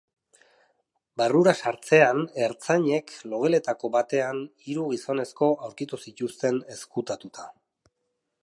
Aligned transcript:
Barrura 1.21 1.53
sartzean, 1.63 2.21
ertzainek 2.45 3.13
logeletako 3.33 3.93
batean 3.99 4.43
hiru 4.69 4.89
gizonezko 4.95 5.51
aurkitu 5.69 6.01
zituzten 6.07 6.63
ezkutatuta. 6.79 7.51